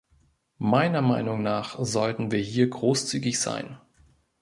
[0.57, 3.77] Meiner Meinung nach sollten wir hier großzügig sein.